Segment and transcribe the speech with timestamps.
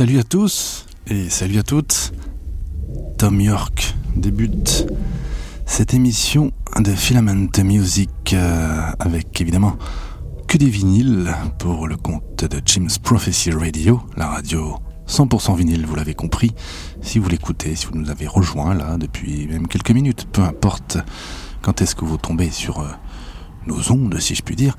[0.00, 2.14] Salut à tous et salut à toutes.
[3.18, 4.86] Tom York débute
[5.66, 9.76] cette émission de Filament Music euh, avec évidemment
[10.48, 15.96] que des vinyles pour le compte de Jim's Prophecy Radio, la radio 100% vinyle, vous
[15.96, 16.54] l'avez compris.
[17.02, 20.96] Si vous l'écoutez, si vous nous avez rejoint là depuis même quelques minutes, peu importe
[21.60, 22.88] quand est-ce que vous tombez sur euh,
[23.66, 24.78] nos ondes, si je puis dire,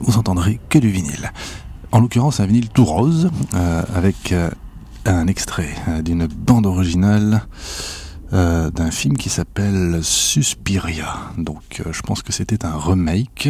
[0.00, 1.30] vous entendrez que du vinyle.
[1.90, 4.50] En l'occurrence, un vinyle tout rose euh, avec euh,
[5.06, 7.46] un extrait euh, d'une bande originale
[8.30, 11.16] d'un film qui s'appelle Suspiria.
[11.38, 13.48] Donc, je pense que c'était un remake.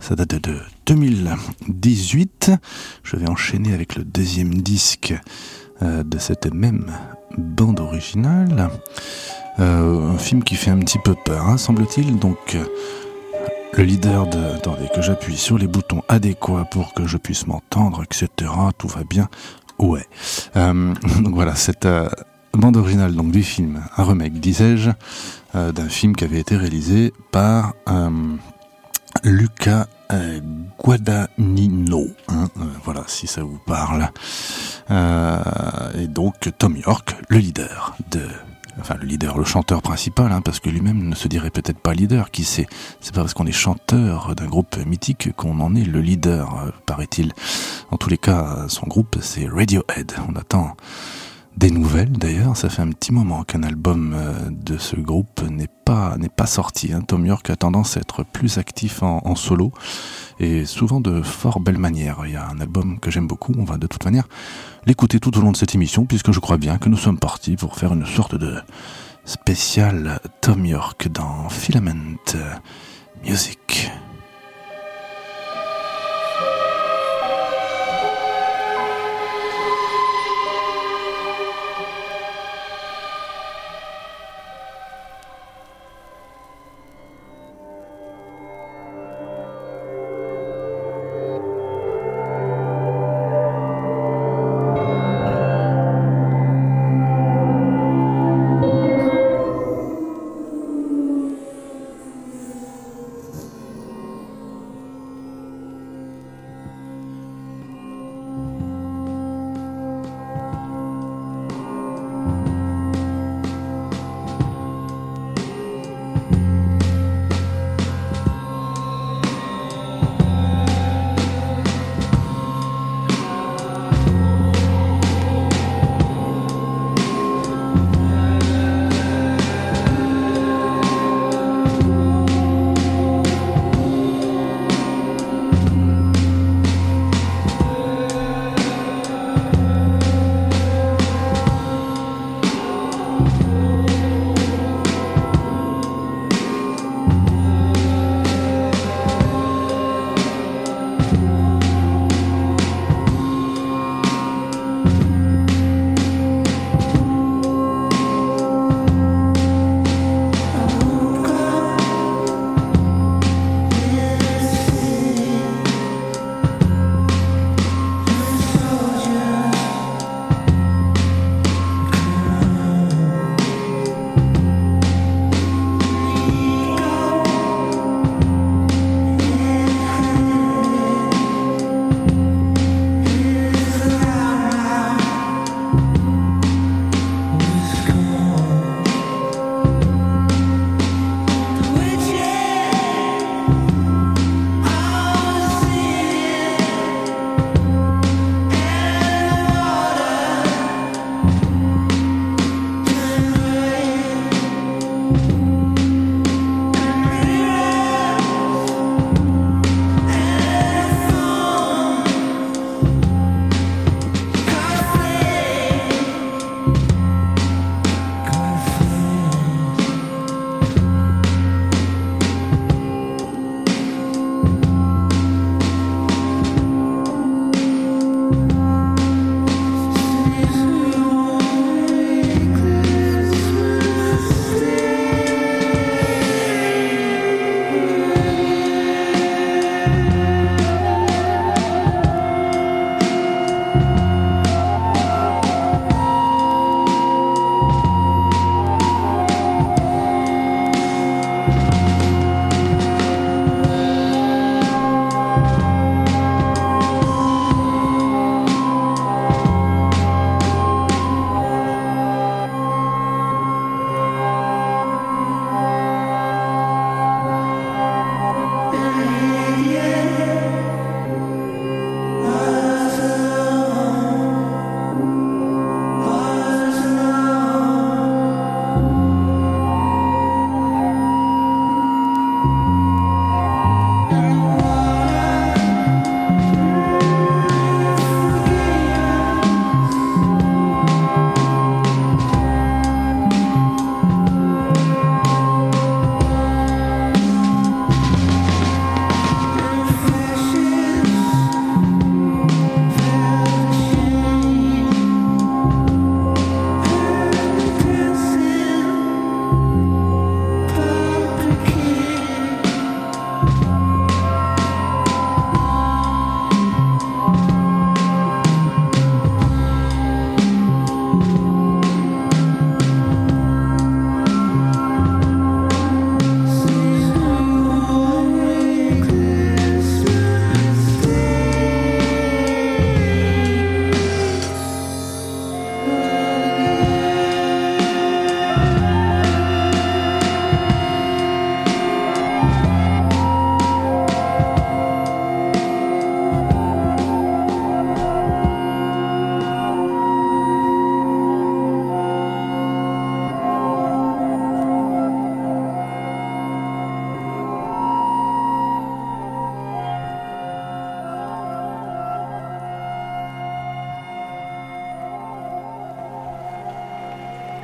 [0.00, 2.52] Ça date de 2018.
[3.02, 5.14] Je vais enchaîner avec le deuxième disque
[5.82, 6.90] de cette même
[7.36, 8.70] bande originale.
[9.58, 12.18] Un film qui fait un petit peu peur, hein, semble-t-il.
[12.18, 12.56] Donc,
[13.78, 14.56] le leader de...
[14.56, 18.50] Attendez, que j'appuie sur les boutons adéquats pour que je puisse m'entendre, etc.
[18.76, 19.28] Tout va bien.
[19.78, 20.04] Ouais.
[20.56, 22.08] Euh, donc voilà, cette euh,
[22.52, 24.90] bande originale donc, du film, un remake, disais-je,
[25.54, 27.74] euh, d'un film qui avait été réalisé par
[29.22, 29.86] Luca
[30.80, 32.08] Guadagnino.
[32.28, 32.48] hein,
[32.84, 34.08] voilà, si ça vous parle.
[34.90, 38.22] Et donc Tom York, le leader de
[38.80, 41.94] enfin le leader, le chanteur principal, hein, parce que lui-même ne se dirait peut-être pas
[41.94, 42.66] leader, qui sait?
[43.00, 46.70] C'est pas parce qu'on est chanteur d'un groupe mythique qu'on en est le leader, euh,
[46.86, 47.32] paraît-il.
[47.90, 50.12] En tous les cas, son groupe, c'est Radiohead.
[50.28, 50.76] On attend
[51.58, 52.56] des nouvelles d'ailleurs.
[52.56, 56.46] Ça fait un petit moment qu'un album euh, de ce groupe n'est pas n'est pas
[56.46, 56.92] sorti.
[56.92, 57.00] hein.
[57.00, 59.72] Tom York a tendance à être plus actif en, solo
[60.38, 62.20] et souvent de fort belle manière.
[62.26, 63.52] Il y a un album que j'aime beaucoup.
[63.58, 64.28] On va de toute manière
[64.86, 67.56] l'écouter tout au long de cette émission puisque je crois bien que nous sommes partis
[67.56, 68.54] pour faire une sorte de
[69.24, 72.18] spécial Tom York dans Filament
[73.24, 73.90] Music.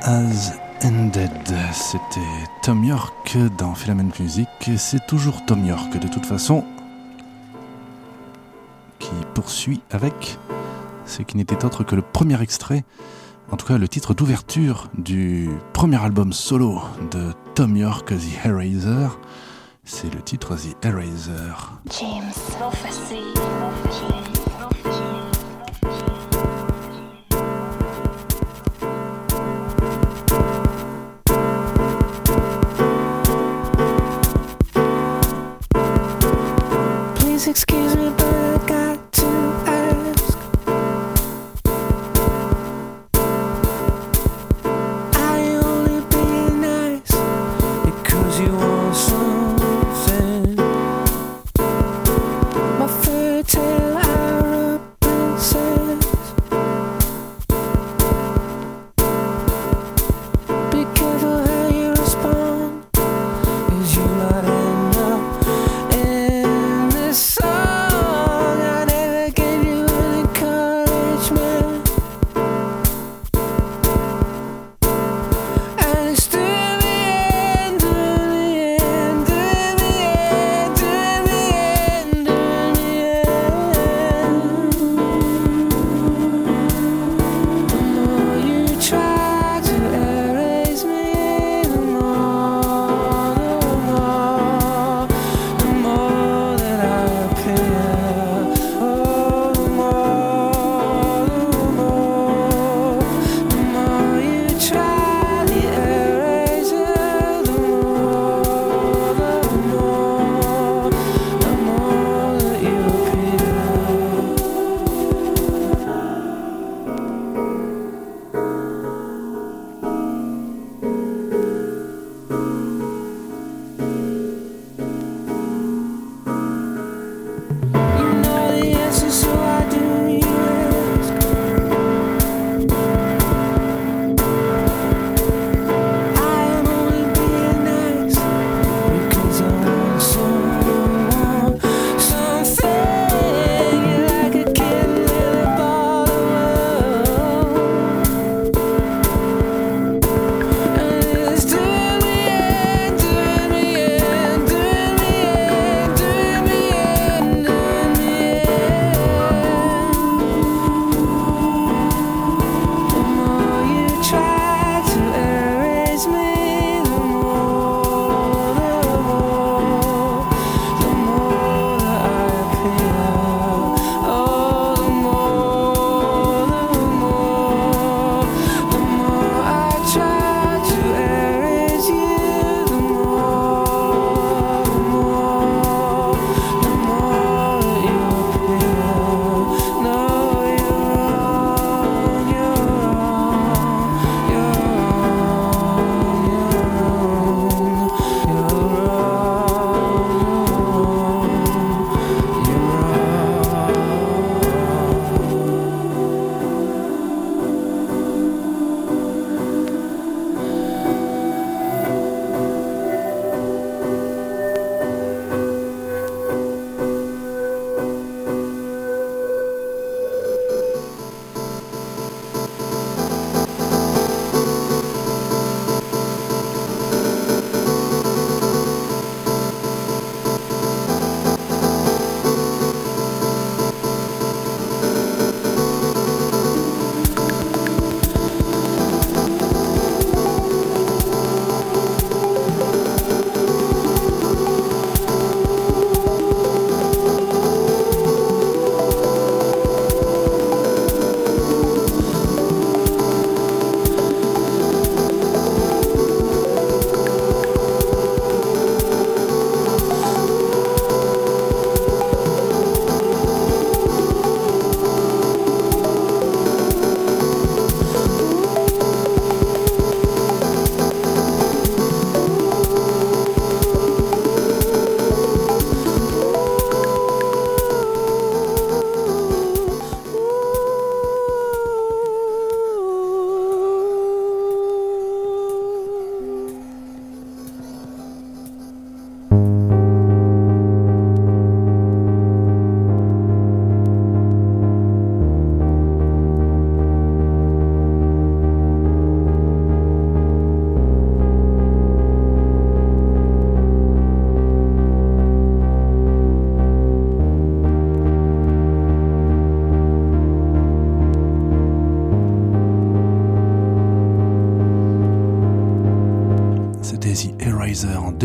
[0.07, 1.31] Has Ended.
[1.73, 2.19] C'était
[2.61, 4.47] Tom York dans Filament Music.
[4.77, 6.63] C'est toujours Tom York de toute façon
[8.99, 10.37] qui poursuit avec
[11.07, 12.83] ce qui n'était autre que le premier extrait,
[13.51, 19.07] en tout cas le titre d'ouverture du premier album solo de Tom York, The Eraser.
[19.85, 21.55] C'est le titre The Eraser.
[21.99, 22.31] James.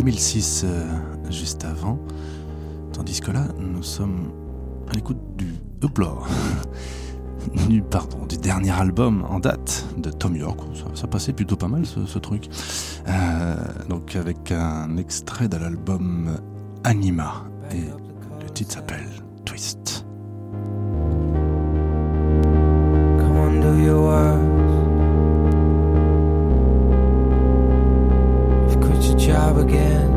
[0.00, 0.86] 2006, euh,
[1.28, 1.98] juste avant.
[2.94, 4.32] Tandis que là, nous sommes
[4.88, 5.52] à l'écoute du
[5.84, 6.26] Uplore.
[7.68, 10.58] du, pardon, du dernier album en date de Tom York.
[10.94, 12.48] Ça, passait plutôt pas mal ce, truc.
[13.08, 13.56] Euh,
[13.90, 16.30] donc avec un extrait de l'album
[16.82, 17.44] Anima.
[17.70, 17.82] Et
[18.42, 19.06] le titre s'appelle
[19.44, 20.06] Twist.
[29.60, 30.09] Again.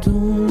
[0.00, 0.47] Don't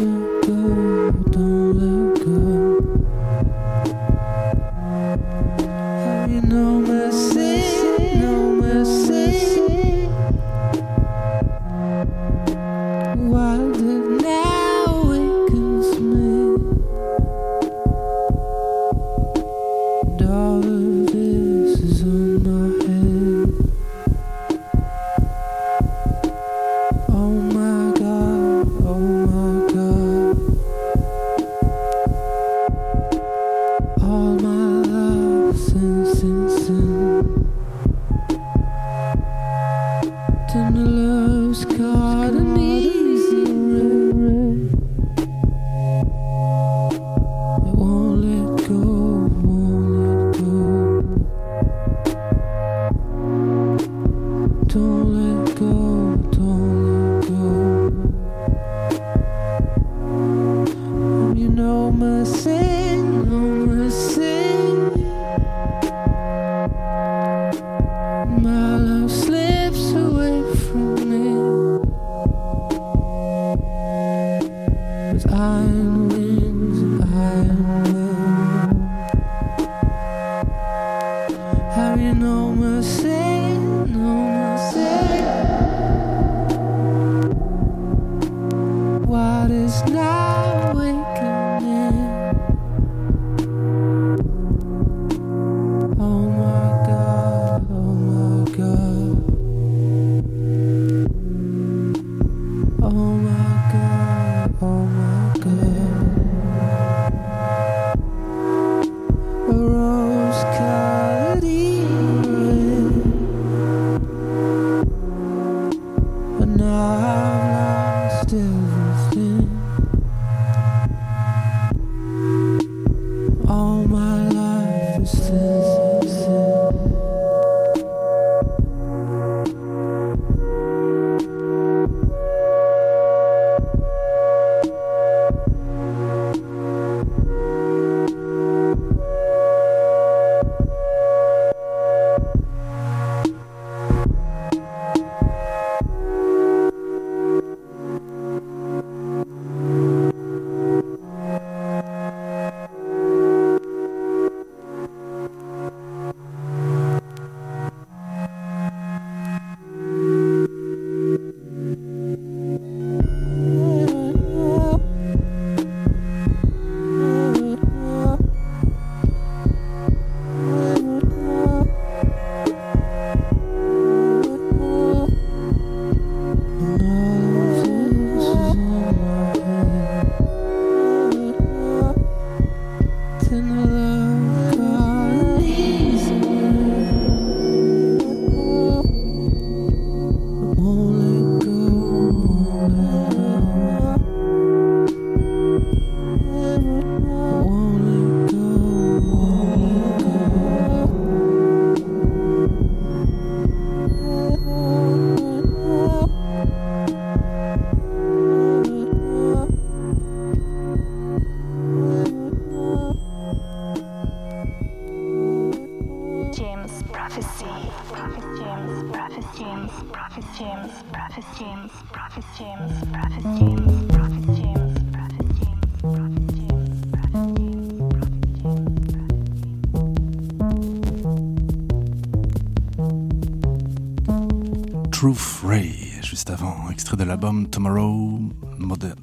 [234.92, 238.20] Truth Ray, juste avant, extrait de l'album Tomorrow,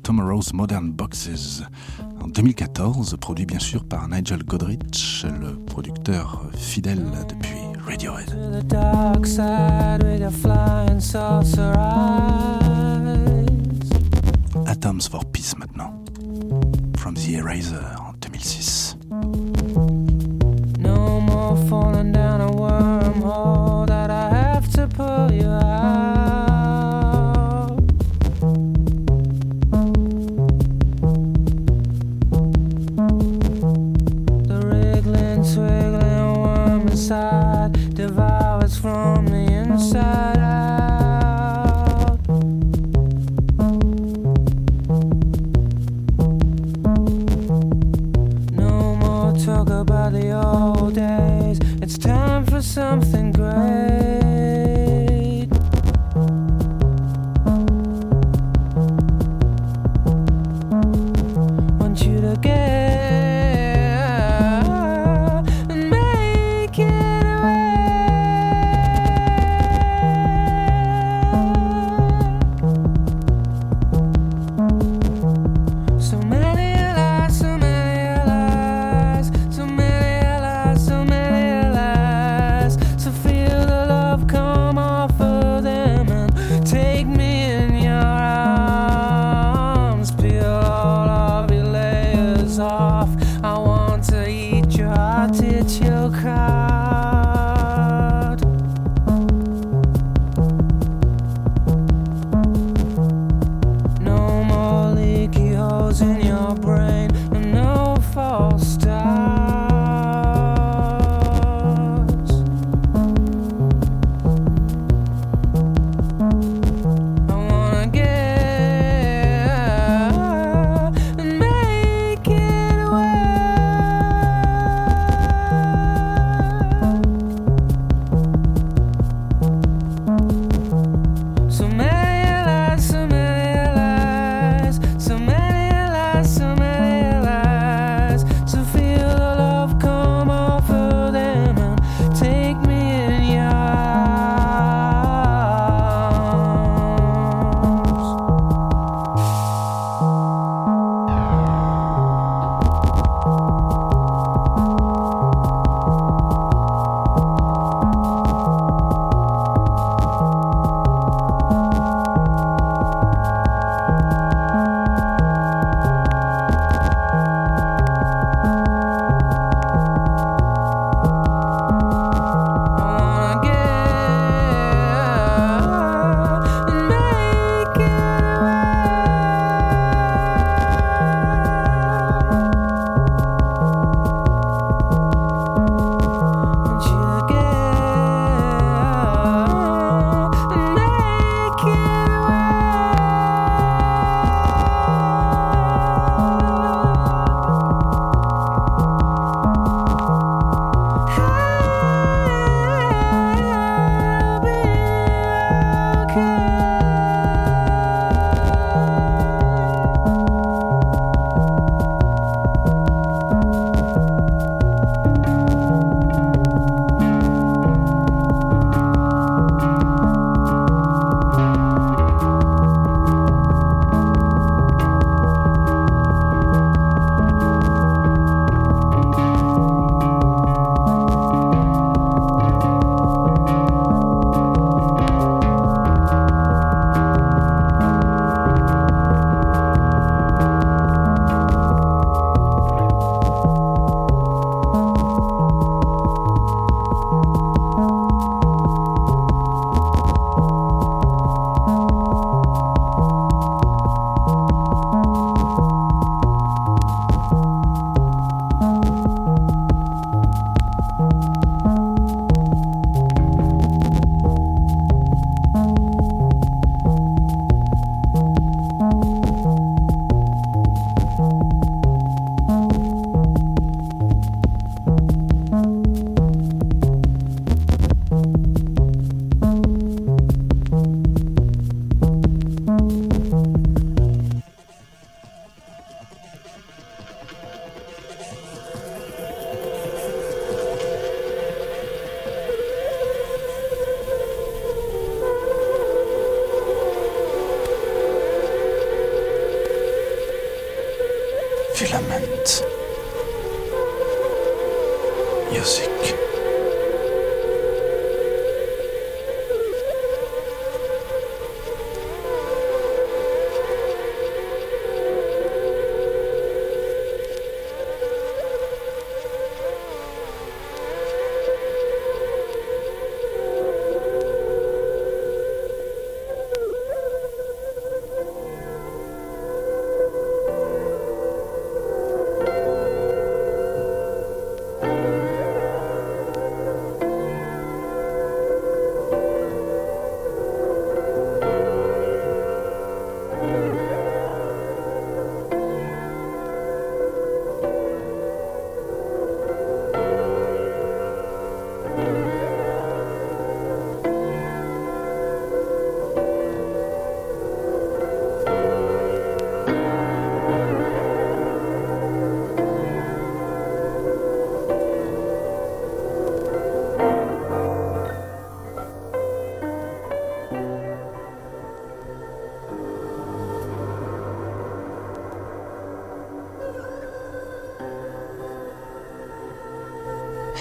[0.02, 1.62] Tomorrow's Modern Boxes,
[2.20, 7.54] en 2014, produit bien sûr par Nigel Godrich, le producteur fidèle depuis
[7.86, 8.34] Radiohead.
[14.84, 16.10] Atoms for Peace maintenant.
[16.98, 18.96] From the Eraser en 2006.
[20.78, 23.63] No more falling down a wormhole.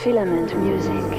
[0.04, 1.13] Filament music.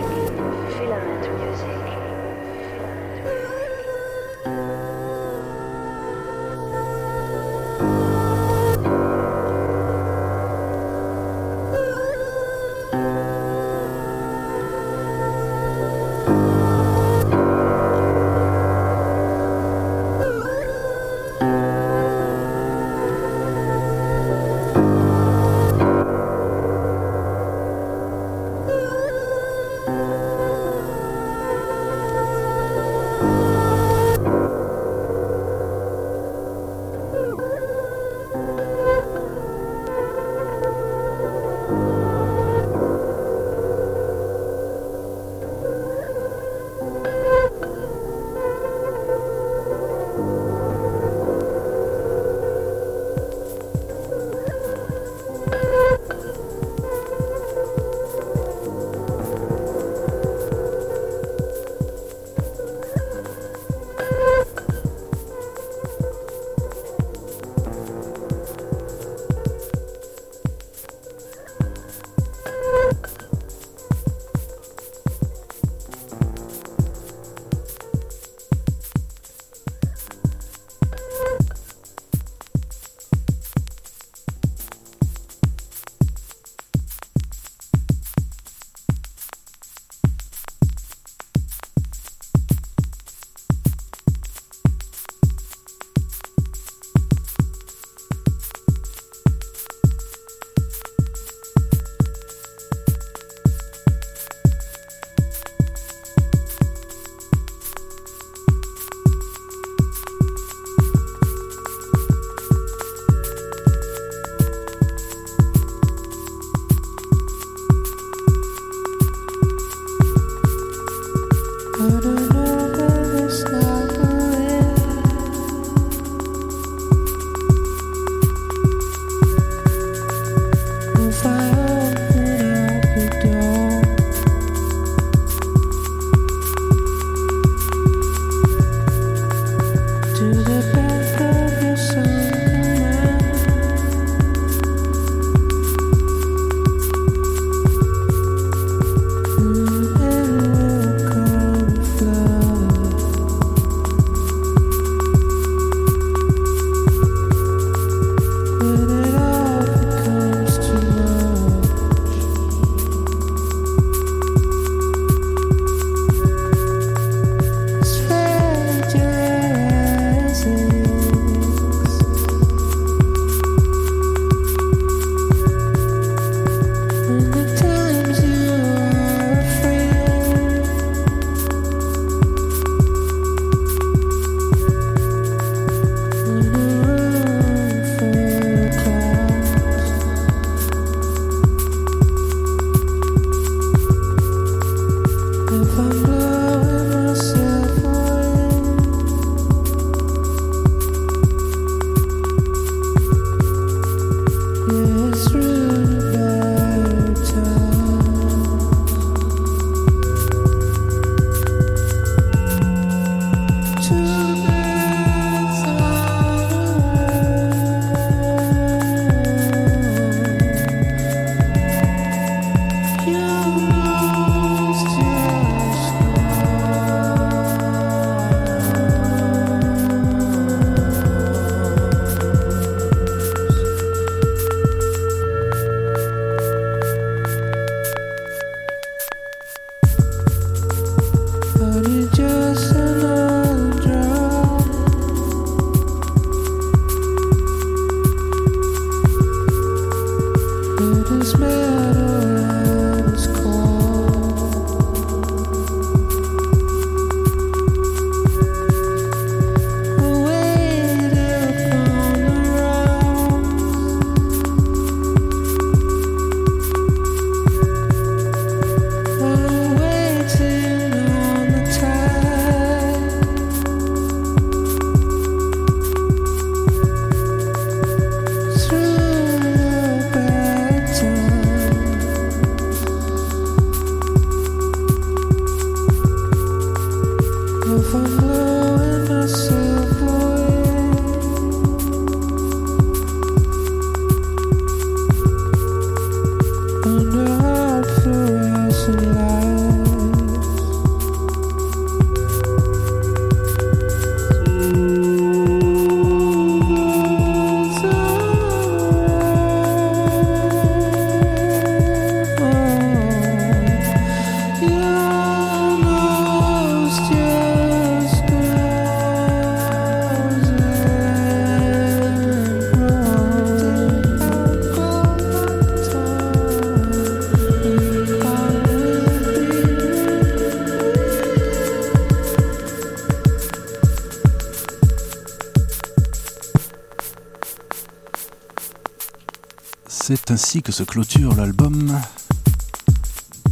[340.07, 341.99] C'est ainsi que se clôture l'album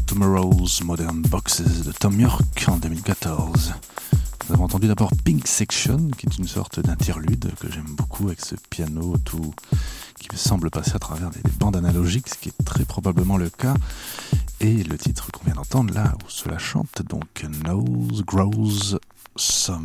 [0.05, 3.73] Tomorrow's Modern Boxes de Tom York en 2014.
[4.47, 8.45] Nous avons entendu d'abord Pink Section, qui est une sorte d'interlude que j'aime beaucoup avec
[8.45, 9.55] ce piano tout
[10.21, 13.49] qui me semble passer à travers des, bandes analogiques, ce qui est très probablement le
[13.49, 13.75] cas.
[14.61, 18.99] Et le titre qu'on vient d'entendre là, où cela chante, donc Nose Grows
[19.37, 19.85] Some.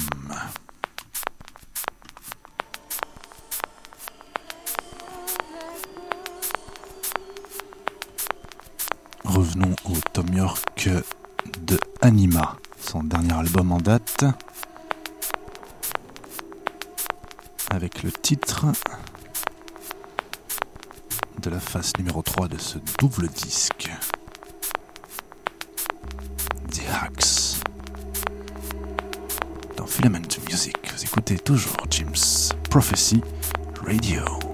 [22.99, 23.89] Double disque.
[26.71, 27.59] The Hacks.
[29.75, 33.21] Dans Filament Music, vous écoutez toujours Jim's Prophecy
[33.85, 34.46] Radio.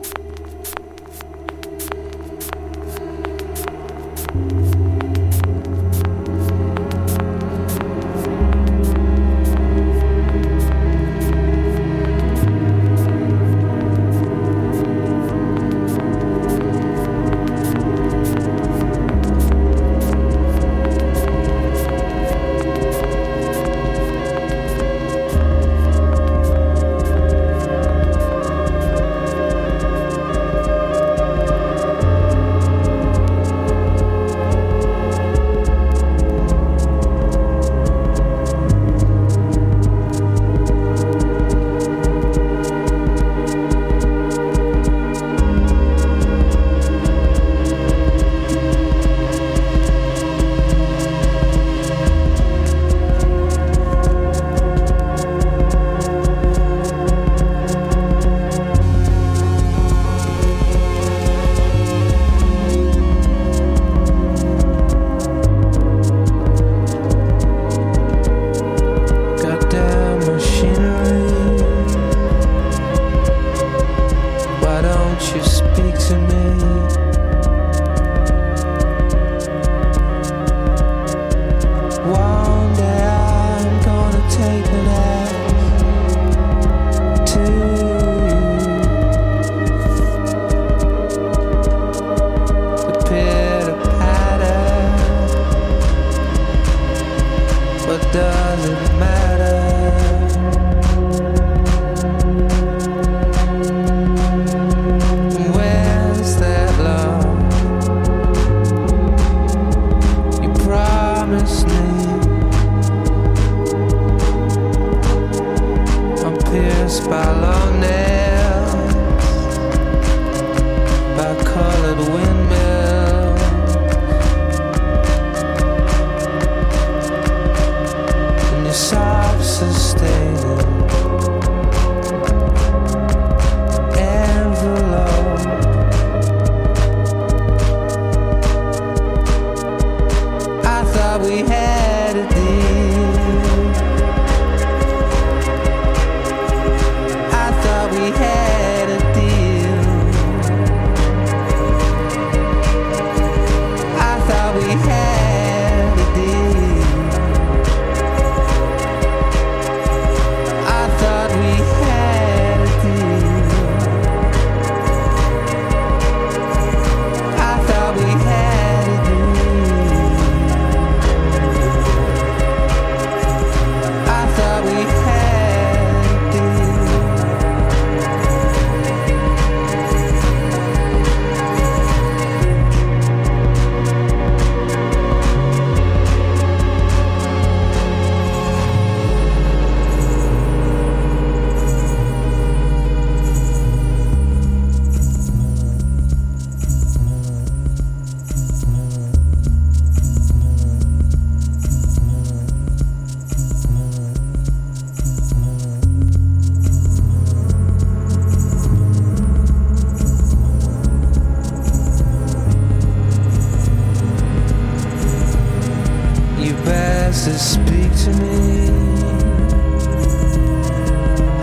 [217.14, 218.66] To speak to me.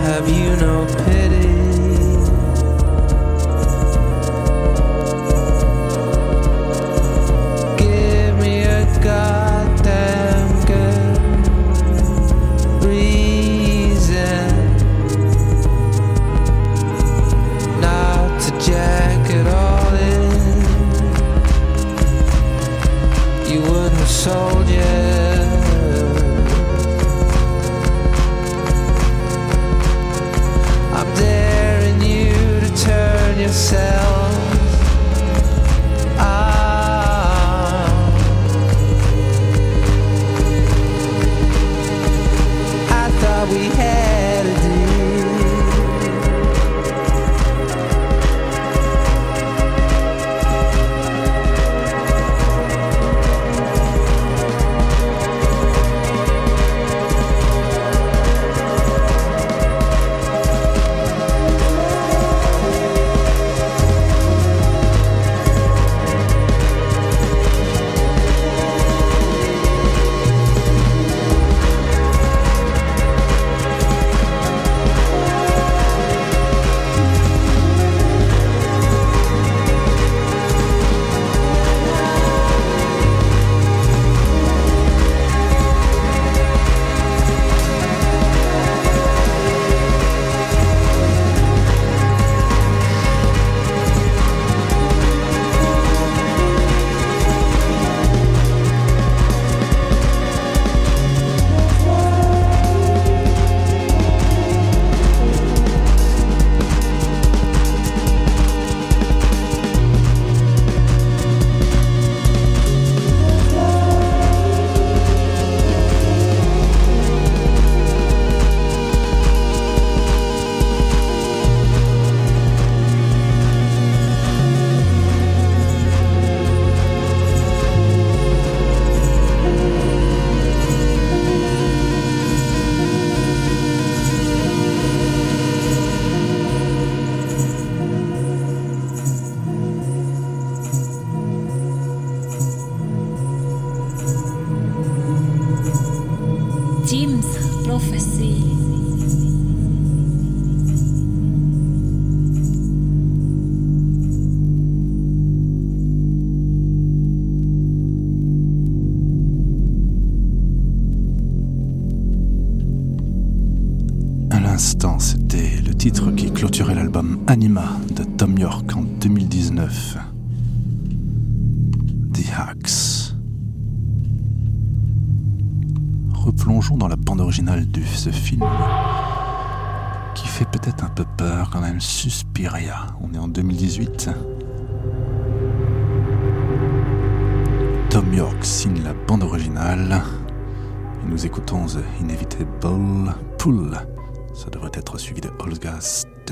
[0.03, 1.50] Have you no pity?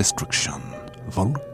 [0.00, 0.62] Destruction,
[1.08, 1.49] Volk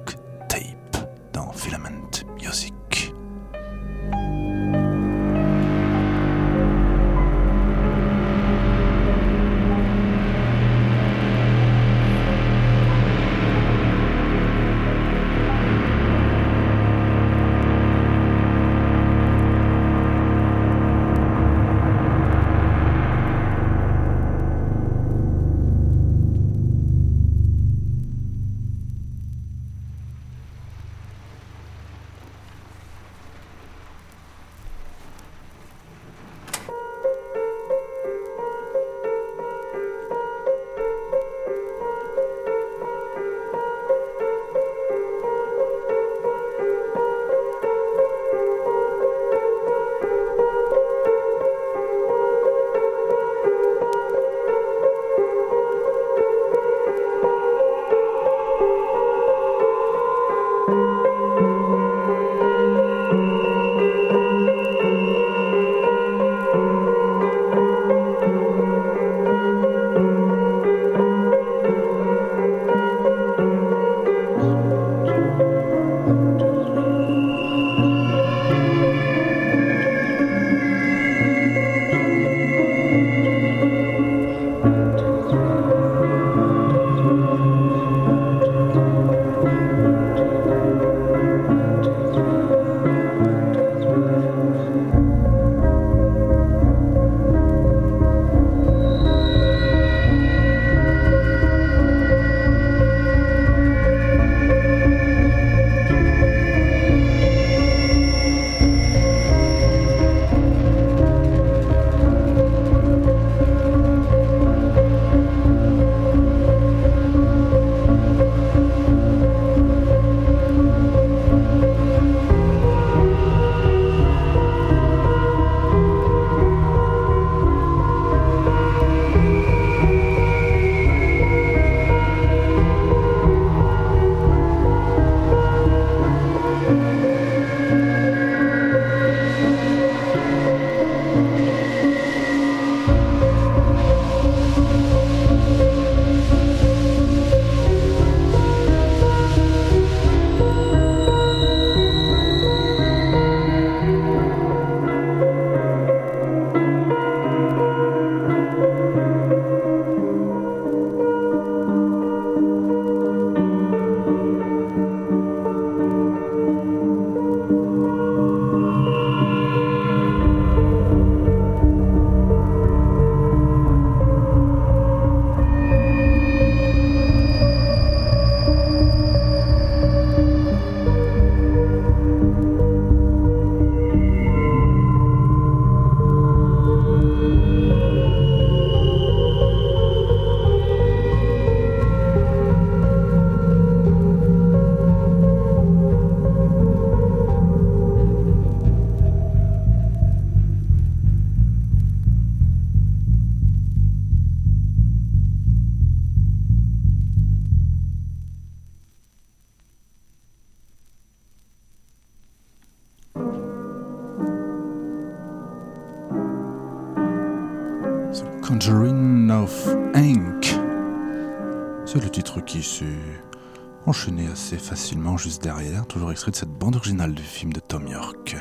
[223.86, 227.86] enchaîné assez facilement juste derrière, toujours extrait de cette bande originale du film de Tom
[227.86, 228.36] York.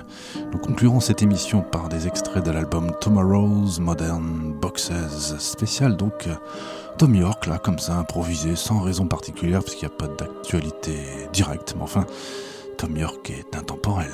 [0.51, 6.35] Nous conclurons cette émission par des extraits de l'album Tomorrow's Modern Boxes, spécial donc euh,
[6.97, 10.97] Tom York, là, comme ça, improvisé, sans raison particulière, parce qu'il n'y a pas d'actualité
[11.33, 12.05] directe, mais enfin,
[12.77, 14.11] Tom York est intemporel.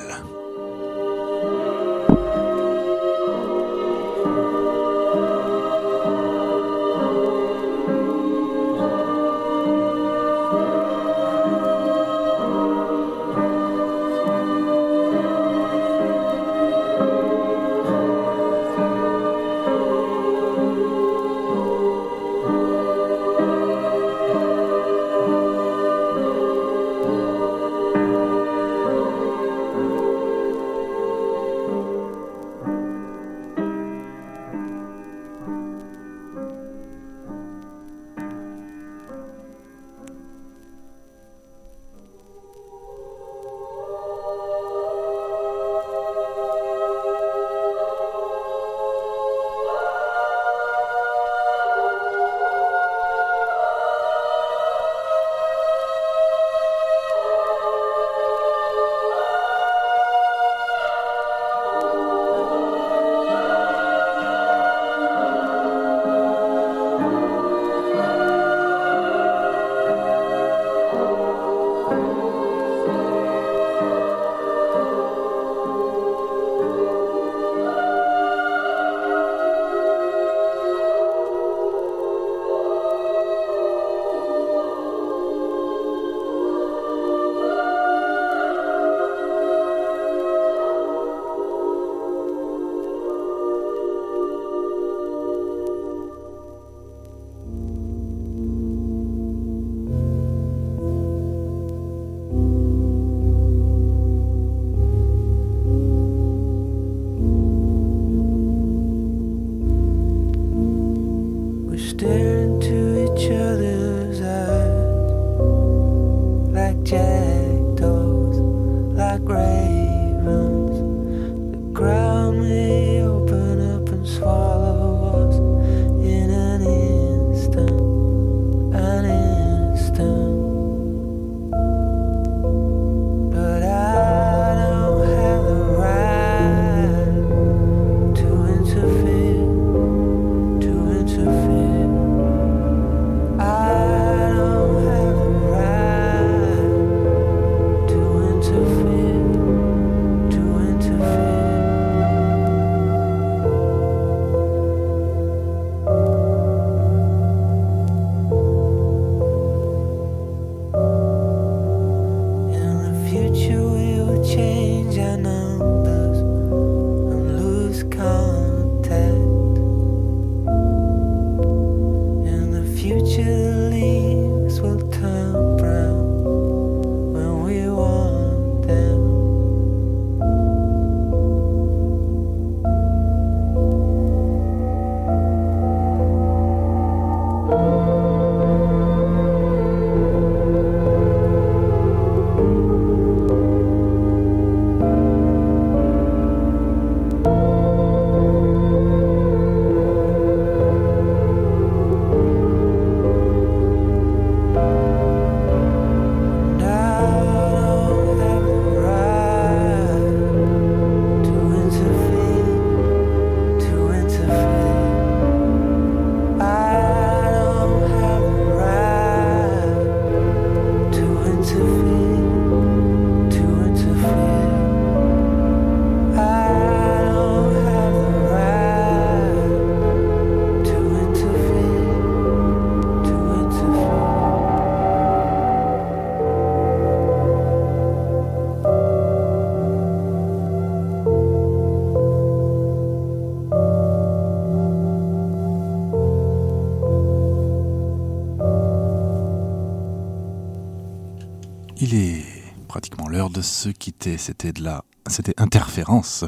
[253.32, 254.18] De se quitter.
[254.18, 256.26] C'était de la, c'était interférence,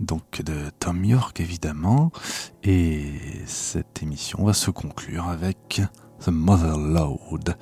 [0.00, 2.12] donc de Tom York évidemment.
[2.62, 3.14] Et
[3.46, 5.82] cette émission va se conclure avec
[6.24, 7.56] The Mother Load,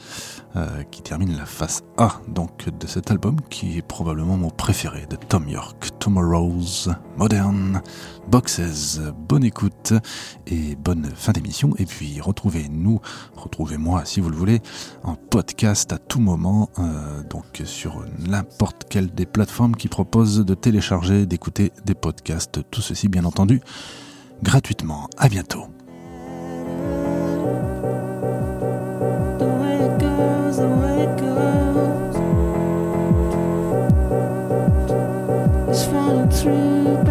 [0.57, 5.07] euh, qui termine la face A donc de cet album qui est probablement mon préféré
[5.09, 5.89] de Tom York.
[5.99, 7.83] Tomorrow's Modern
[8.29, 9.01] Boxes.
[9.29, 9.93] Bonne écoute
[10.47, 11.73] et bonne fin d'émission.
[11.79, 13.01] Et puis retrouvez-nous,
[13.37, 14.61] retrouvez-moi si vous le voulez,
[15.03, 20.55] en podcast à tout moment, euh, donc sur n'importe quelle des plateformes qui proposent de
[20.55, 22.61] télécharger, d'écouter des podcasts.
[22.71, 23.61] Tout ceci bien entendu
[24.43, 25.09] gratuitement.
[25.17, 25.67] À bientôt.
[35.95, 37.04] follow through.